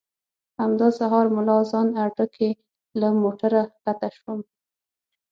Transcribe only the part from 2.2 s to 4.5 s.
کې له موټره ښکته شوم.